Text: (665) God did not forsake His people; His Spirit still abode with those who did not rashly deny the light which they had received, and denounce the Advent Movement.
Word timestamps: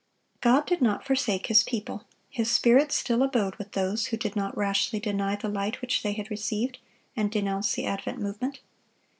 (665) 0.41 0.41
God 0.49 0.67
did 0.67 0.83
not 0.91 1.05
forsake 1.05 1.45
His 1.45 1.63
people; 1.63 2.05
His 2.31 2.49
Spirit 2.49 2.91
still 2.91 3.21
abode 3.21 3.57
with 3.57 3.73
those 3.73 4.07
who 4.07 4.17
did 4.17 4.35
not 4.35 4.57
rashly 4.57 4.99
deny 4.99 5.35
the 5.35 5.47
light 5.47 5.79
which 5.79 6.01
they 6.01 6.13
had 6.13 6.31
received, 6.31 6.79
and 7.15 7.29
denounce 7.31 7.73
the 7.73 7.85
Advent 7.85 8.17
Movement. 8.19 8.61